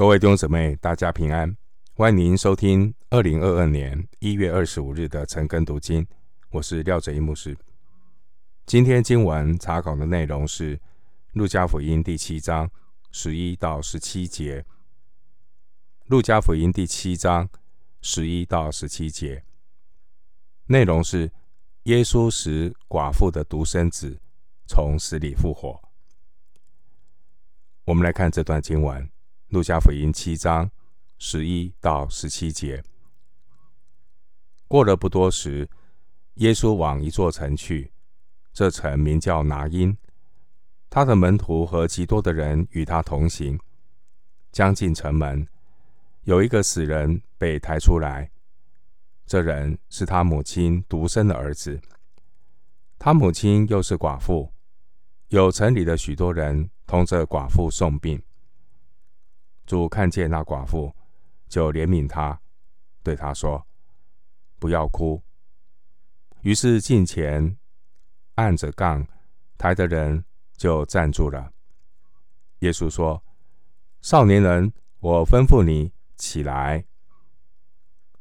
[0.00, 1.54] 各位弟兄姊妹，大家平安！
[1.92, 6.06] 欢迎您收听二零二二年一月二十五日的晨更读经，
[6.52, 7.54] 我是廖哲一牧师。
[8.64, 10.74] 今天经文查考的内容是
[11.34, 12.70] 《路加福音》第七章
[13.12, 14.62] 十一到十七节，
[16.06, 17.46] 《路加福音》第七章
[18.00, 19.44] 十一到十七节
[20.64, 21.30] 内容是
[21.82, 24.18] 耶稣使寡妇的独生子
[24.66, 25.78] 从死里复活。
[27.84, 29.06] 我们来看这段经文。
[29.50, 30.70] 路加福音七章
[31.18, 32.80] 十一到十七节。
[34.68, 35.68] 过了不多时，
[36.34, 37.90] 耶稣往一座城去，
[38.52, 39.96] 这城名叫拿因。
[40.88, 43.58] 他的门徒和极多的人与他同行。
[44.52, 45.46] 将近城门，
[46.22, 48.30] 有一个死人被抬出来。
[49.26, 51.80] 这人是他母亲独生的儿子，
[53.00, 54.52] 他母亲又是寡妇。
[55.28, 58.22] 有城里的许多人同着寡妇送殡。
[59.70, 60.92] 主看见那寡妇，
[61.48, 62.40] 就怜悯她，
[63.04, 63.64] 对她说
[64.58, 65.22] ：“不要哭。”
[66.42, 67.56] 于是近前
[68.34, 69.06] 按着杠
[69.56, 70.24] 抬的人
[70.56, 71.52] 就站住了。
[72.58, 73.22] 耶稣说
[74.02, 76.84] ：“少年人，我吩咐你起来。”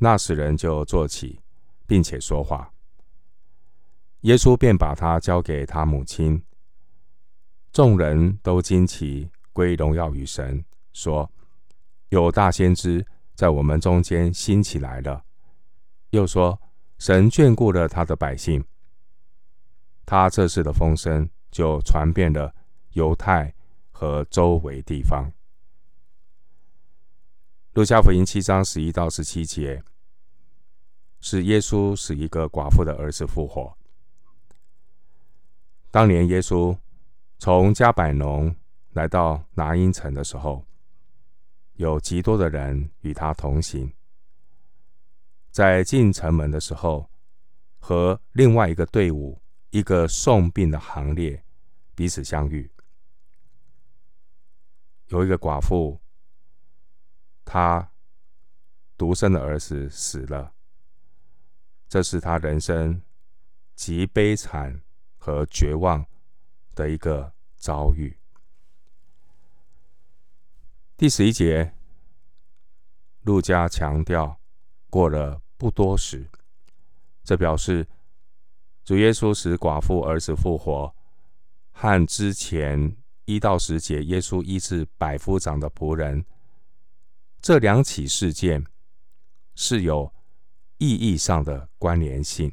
[0.00, 1.42] 那死人就坐起，
[1.86, 2.72] 并且说话。
[4.20, 6.42] 耶稣便把他交给他母亲。
[7.70, 10.64] 众人都惊奇，归荣耀与神。
[10.94, 11.30] 说
[12.08, 15.24] ：“有大先知在我们中间兴起来了。”
[16.10, 16.58] 又说
[16.98, 18.64] ：“神眷顾了他的百姓。”
[20.06, 22.54] 他这次的风声就传遍了
[22.92, 23.52] 犹太
[23.90, 25.32] 和周围地方。
[27.72, 29.82] 路加福音七章十一到十七节，
[31.20, 33.76] 是耶稣使一个寡妇的儿子复活。
[35.90, 36.76] 当年耶稣
[37.40, 38.54] 从加百农
[38.92, 40.64] 来到拿因城的时候。
[41.74, 43.92] 有极多的人与他同行，
[45.50, 47.10] 在进城门的时候，
[47.78, 49.40] 和另外一个队伍、
[49.70, 51.44] 一个送殡的行列
[51.94, 52.70] 彼此相遇。
[55.08, 56.00] 有一个寡妇，
[57.44, 57.90] 她
[58.96, 60.54] 独生的儿子死了，
[61.88, 63.02] 这是她人生
[63.74, 64.80] 极悲惨
[65.18, 66.06] 和绝望
[66.74, 68.16] 的一个遭遇。
[71.04, 71.74] 第十一节，
[73.24, 74.40] 路加强调
[74.88, 76.26] 过了不多时，
[77.22, 77.86] 这表示
[78.86, 80.94] 主耶稣使寡妇儿子复活，
[81.72, 86.24] 和之前一到十节耶稣医治百夫长的仆人，
[87.42, 88.64] 这两起事件
[89.54, 90.10] 是有
[90.78, 92.50] 意义上的关联性，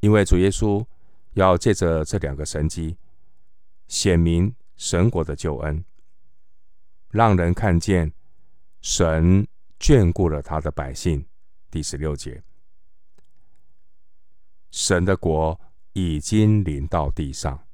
[0.00, 0.82] 因为主耶稣
[1.34, 2.96] 要借着这两个神迹
[3.88, 5.84] 显明神国的救恩。
[7.12, 8.10] 让人看见
[8.80, 9.46] 神
[9.78, 11.24] 眷顾了他的百姓。
[11.70, 12.42] 第十六节，
[14.70, 15.60] 神的国
[15.92, 17.66] 已经临到地上。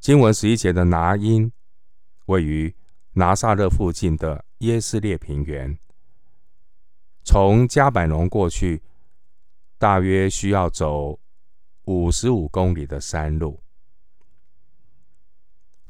[0.00, 1.52] 经文十一节的拿因
[2.26, 2.74] 位于
[3.12, 5.78] 拿撒勒附近的耶斯列平原，
[7.22, 8.82] 从加百农过去，
[9.78, 11.20] 大约需要走
[11.84, 13.62] 五十五公里的山路。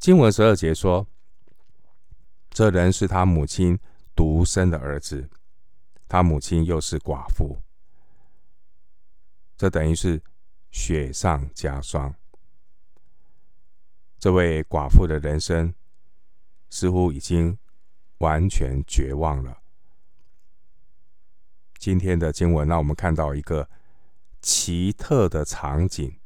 [0.03, 1.07] 经文十二节说
[2.51, 3.79] ：“这人是他母亲
[4.17, 5.31] 独生的儿子，
[6.09, 7.57] 他母亲又是寡妇。
[9.57, 10.21] 这等于是
[10.73, 12.13] 雪上加霜。
[14.19, 15.73] 这位寡妇的人生
[16.69, 17.57] 似乎已经
[18.19, 19.63] 完全绝望了。
[21.79, 23.71] 今天的经文让我们看到一个
[24.41, 26.19] 奇特的场景：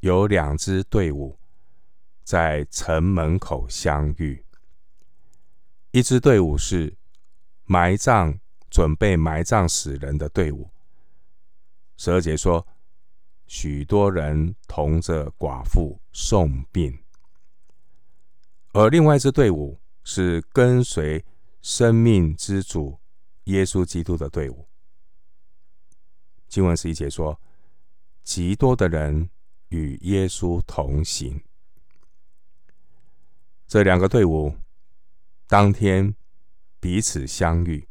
[0.00, 1.38] 有两支队伍。”
[2.24, 4.42] 在城门口相遇，
[5.90, 6.96] 一支队伍是
[7.66, 8.40] 埋葬、
[8.70, 10.70] 准备埋葬死人的队伍。
[11.98, 12.66] 十二节说，
[13.46, 16.98] 许多人同着寡妇送殡，
[18.72, 21.22] 而另外一支队伍是跟随
[21.60, 22.98] 生命之主
[23.44, 24.66] 耶稣基督的队伍。
[26.48, 27.38] 经文十一节说，
[28.22, 29.28] 极多的人
[29.68, 31.38] 与耶稣同行。
[33.74, 34.54] 这两个队伍
[35.48, 36.14] 当天
[36.78, 37.88] 彼此相遇。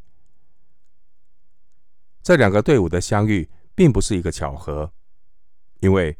[2.22, 4.90] 这两个队伍的相遇并不是一个巧合，
[5.80, 6.16] 因为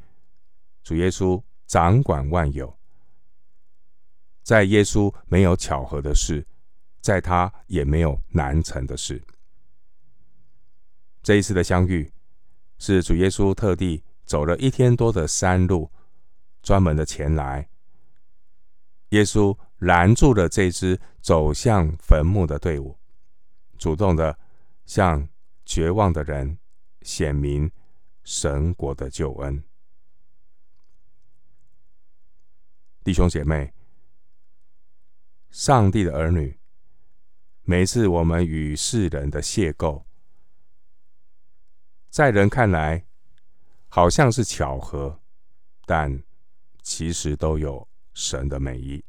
[0.82, 2.78] 主耶稣掌管万有，
[4.42, 6.46] 在耶稣没有巧合的事，
[7.00, 9.22] 在他也没有难成的事。
[11.22, 12.12] 这一次的相遇
[12.76, 15.90] 是主耶稣特地走了一天多的山路，
[16.62, 17.70] 专门的前来。
[19.14, 22.98] 耶稣拦住了这支走向坟墓的队伍，
[23.78, 24.36] 主动的
[24.86, 25.28] 向
[25.64, 26.58] 绝望的人
[27.02, 27.70] 显明
[28.24, 29.62] 神国的救恩。
[33.04, 33.72] 弟兄姐妹，
[35.50, 36.58] 上帝的儿女，
[37.62, 40.02] 每次我们与世人的邂逅，
[42.10, 43.06] 在人看来
[43.88, 45.20] 好像是巧合，
[45.86, 46.24] 但
[46.82, 49.04] 其实都有神的美意。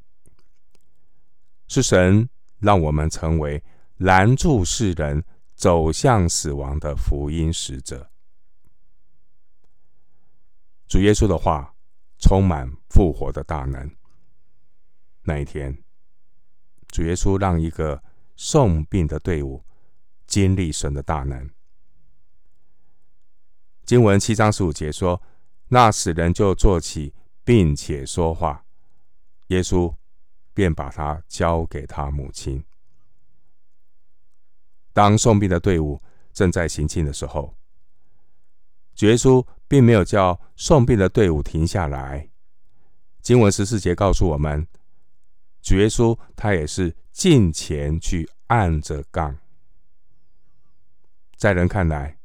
[1.67, 2.29] 是神
[2.59, 3.63] 让我们成为
[3.97, 5.23] 拦住世人
[5.55, 8.11] 走向死亡的福音使者。
[10.87, 11.75] 主耶稣的话
[12.19, 13.89] 充满复活的大能。
[15.23, 15.83] 那一天，
[16.87, 18.03] 主耶稣让一个
[18.35, 19.63] 送殡的队伍
[20.27, 21.49] 经历神的大能。
[23.83, 25.21] 经文七章十五节说
[25.69, 27.13] ：“那死人就坐起，
[27.43, 28.64] 并且说话。”
[29.47, 29.93] 耶稣
[30.53, 32.63] 便把他交给他母亲。
[34.93, 36.01] 当送殡的队伍
[36.31, 37.55] 正在行进的时候，
[38.95, 42.29] 主耶稣并没有叫送殡的队伍停下来。
[43.21, 44.65] 经文十四节告诉我们，
[45.61, 49.37] 主耶稣他也是进前去按着杠。
[51.35, 52.17] 在人看来，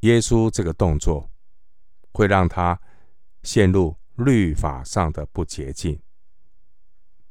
[0.00, 1.30] 耶稣这个动作
[2.12, 2.80] 会让他
[3.42, 6.00] 陷入律法上的不洁净。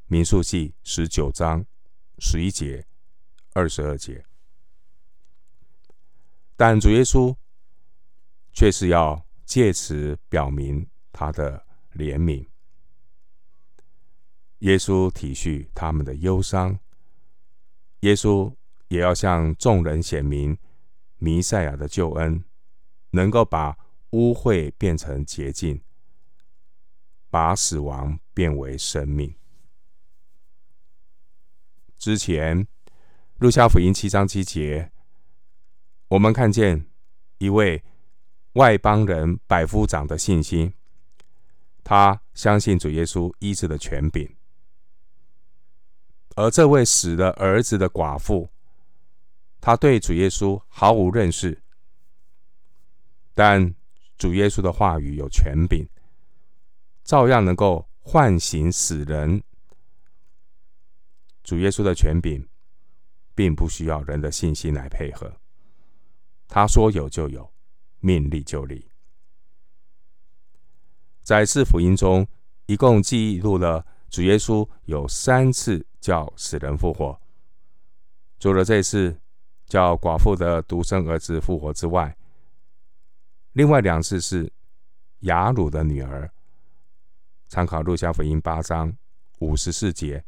[0.07, 1.65] 民数记十九章
[2.19, 2.85] 十一节、
[3.53, 4.23] 二十二节，
[6.55, 7.35] 但主耶稣
[8.53, 12.47] 却是要借此表明他的怜悯。
[14.59, 16.79] 耶稣体恤他们的忧伤，
[18.01, 18.53] 耶稣
[18.87, 20.57] 也要向众人显明
[21.17, 22.43] 弥赛亚的救恩，
[23.09, 23.77] 能够把
[24.11, 25.81] 污秽变成洁净，
[27.35, 29.35] 把死亡变为生命。
[31.97, 32.65] 之前，
[33.39, 34.89] 路加福音七章七节，
[36.07, 36.87] 我们看见
[37.39, 37.83] 一位
[38.53, 40.73] 外邦人百夫长的信心，
[41.83, 44.29] 他相信主耶稣医治的权柄；
[46.37, 48.47] 而这位死了儿子的寡妇，
[49.59, 51.61] 他对主耶稣毫无认识，
[53.33, 53.75] 但
[54.17, 55.85] 主耶稣的话语有权柄，
[57.05, 59.41] 照样能够唤醒死人。
[61.43, 62.43] 主耶稣的权柄，
[63.35, 65.31] 并不需要人的信心来配合。
[66.47, 67.53] 他说有就有，
[67.99, 68.89] 命立就立。
[71.21, 72.27] 在四福音中，
[72.65, 77.21] 一共记录了主耶稣有三次叫死人复活。
[78.39, 79.15] 除了这次
[79.67, 82.17] 叫寡妇的独生儿子复活之外，
[83.53, 84.51] 另外两次是
[85.19, 86.31] 雅鲁的女儿。
[87.47, 88.95] 参考路加福音八章
[89.39, 90.23] 五十四节。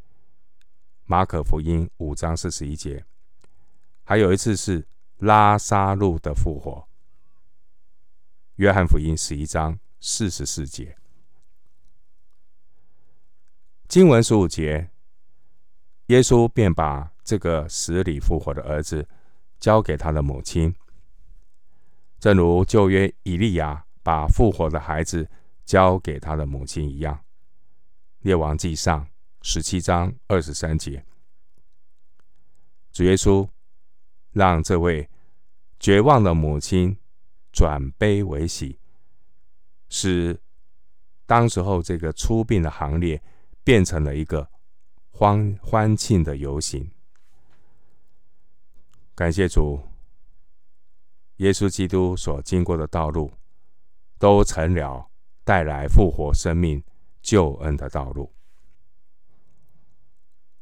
[1.04, 3.02] 马可福音五章四十一节，
[4.04, 4.86] 还有一次是
[5.16, 6.86] 拉撒路的复活。
[8.56, 10.96] 约翰福音十一章四十四节，
[13.88, 14.90] 经文十五节，
[16.08, 19.08] 耶稣便把这个死里复活的儿子
[19.58, 20.74] 交给他的母亲，
[22.20, 25.30] 正如旧约以利亚把复活的孩子
[25.68, 27.22] 交给他的母亲一样。
[28.20, 29.06] 列王记上。
[29.40, 31.06] 十七章二十三节，
[32.90, 33.48] 主耶稣
[34.32, 35.08] 让这位
[35.78, 36.98] 绝望的母亲
[37.52, 38.80] 转悲为喜，
[39.88, 40.38] 使
[41.24, 43.22] 当时候这个出殡的行列
[43.62, 44.50] 变成了一个
[45.12, 46.90] 欢欢庆的游行。
[49.14, 49.80] 感谢主，
[51.36, 53.32] 耶稣基督所经过的道路，
[54.18, 55.07] 都成了
[55.48, 56.84] 带来复活生命
[57.22, 58.30] 救恩的道路。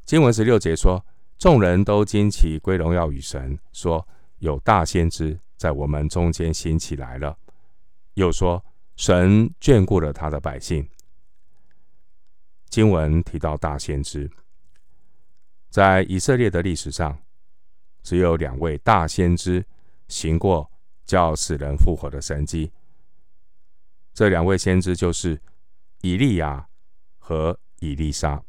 [0.05, 1.05] 经文十六节说
[1.37, 4.07] ：“众人都惊奇归荣耀与神，说
[4.39, 7.37] 有大先知在我们中间兴起来了。”
[8.15, 8.65] 又说
[8.95, 10.89] ：“神眷顾了他的百姓。”
[12.71, 14.31] 经文提到大先知，
[15.69, 17.19] 在以色列的历史上，
[18.05, 19.67] 只有两位大先知
[20.07, 20.71] 行过
[21.05, 22.71] 叫死人复活的神迹。
[24.17, 25.39] 这两位先知就是
[26.01, 26.67] 以利亚
[27.19, 28.43] 和以利沙。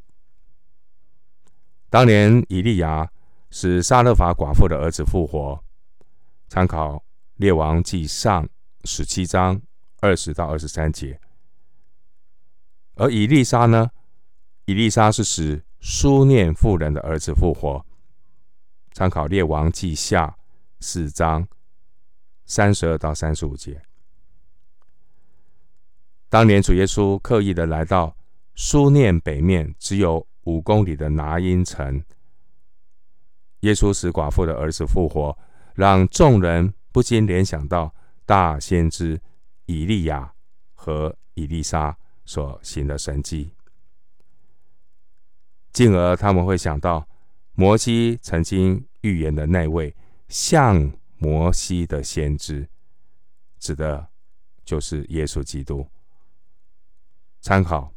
[1.90, 3.12] 当年以利亚
[3.50, 5.62] 使撒勒法寡妇的儿子复活，
[6.48, 6.94] 参考
[7.34, 8.42] 《列王记上》
[8.84, 9.60] 十七章
[10.00, 11.20] 二十到二十三节。
[12.94, 13.90] 而以利沙呢？
[14.64, 17.84] 以利沙是使苏念妇人的儿子复活，
[18.92, 20.26] 参考《列王记下》
[20.80, 21.46] 四章
[22.46, 23.82] 三十二到三十五节。
[26.30, 28.14] 当年主耶稣刻意的来到
[28.54, 32.02] 苏念北面只有五公里的拿因城。
[33.60, 35.36] 耶稣使寡妇的儿子复活，
[35.74, 37.94] 让众人不禁联想到
[38.26, 39.20] 大先知
[39.66, 40.32] 以利亚
[40.74, 43.50] 和以利沙所行的神迹，
[45.72, 47.08] 进而他们会想到
[47.54, 49.94] 摩西曾经预言的那位
[50.28, 52.68] 像摩西的先知，
[53.58, 54.06] 指的
[54.64, 55.88] 就是耶稣基督。
[57.40, 57.82] 参考《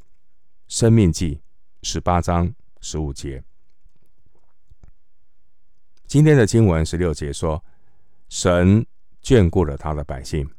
[0.67, 1.35] 生命记》
[1.81, 3.43] 十八章十五节。
[6.05, 7.63] 今天的经文十六节说
[8.29, 8.85] ：“神
[9.23, 10.49] 眷顾了他的百姓。”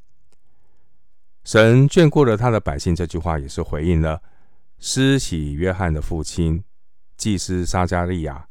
[1.44, 4.22] 神眷顾了他的百姓这句话，也是回应了
[4.78, 6.62] 施洗约翰的父亲
[7.16, 8.48] 祭司撒迦利亚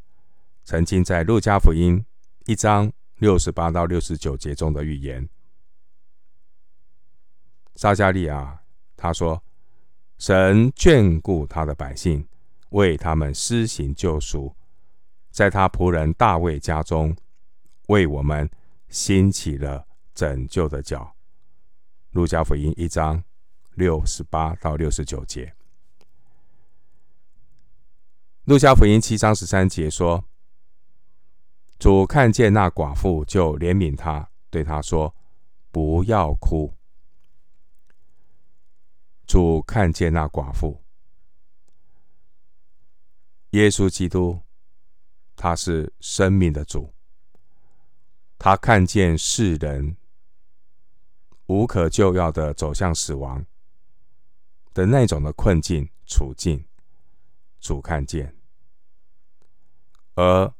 [0.64, 2.06] 曾经在路加福音
[2.46, 5.28] 一章六十八到六十九节中的预言。
[7.76, 8.62] 撒迦利亚
[8.96, 9.42] 他说
[10.22, 12.28] ：“神眷顾他的百姓，
[12.70, 14.56] 为他们施行救赎。”
[15.32, 17.16] 在他仆人大卫家中，
[17.88, 18.48] 为我们
[18.88, 21.16] 兴起了拯救的脚。
[22.12, 23.24] 路加福音一章
[23.74, 25.56] 六十八到六十九节。
[28.44, 30.24] 路加福音七章十三节说
[31.80, 35.16] ：“主看见那寡妇，就怜悯她，对她说
[35.72, 36.72] ：‘不要哭。’
[39.32, 40.84] 主看见那寡妇，
[43.52, 44.42] 耶稣基督。”
[45.38, 46.94] 他是生命的主，
[48.38, 49.96] 他看见世人
[51.46, 53.46] 无可救药的走向死亡
[54.74, 56.66] 的那种的困境处境，
[57.62, 58.36] 主看见，
[60.16, 60.54] 而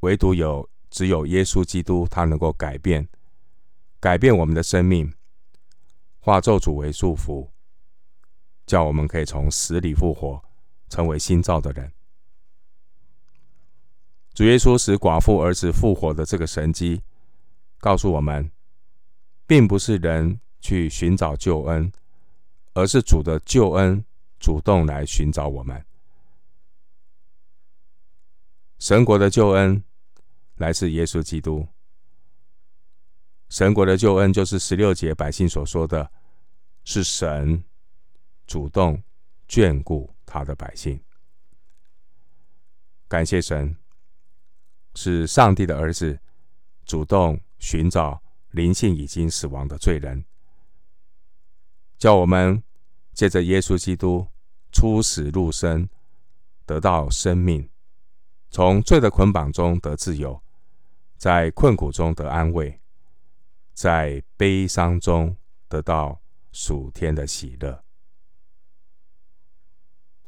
[0.00, 3.08] 唯独有只有耶稣基督，他能够改变
[3.98, 5.12] 改变我们的生命，
[6.20, 7.51] 化咒诅为祝福，
[8.66, 10.42] 叫我们可以从死里复活，
[10.88, 11.92] 成为新造的人。
[14.34, 17.02] 主耶稣使寡妇儿子复活的这个神迹，
[17.78, 18.50] 告诉我们，
[19.46, 21.92] 并不是人去寻找救恩，
[22.72, 24.04] 而是主的救恩
[24.38, 25.84] 主动来寻找我们。
[28.78, 29.84] 神国的救恩
[30.56, 31.68] 来自耶稣基督。
[33.48, 36.10] 神国的救恩就是十六节百姓所说的，
[36.84, 37.62] 是神
[38.52, 39.02] 主动
[39.48, 41.00] 眷顾他的百姓。
[43.08, 43.74] 感谢神。
[44.94, 46.20] 是上帝的儿子
[46.84, 50.22] 主动寻找灵性已经死亡的罪人，
[51.96, 52.62] 叫我们
[53.14, 54.28] 借着耶稣基督
[54.70, 55.88] 出死入生，
[56.66, 57.70] 得到生命，
[58.50, 60.38] 从罪的捆绑中得自由，
[61.16, 62.78] 在困苦中得安慰，
[63.72, 65.34] 在悲伤中
[65.68, 66.20] 得到
[66.52, 67.82] 属天的喜乐。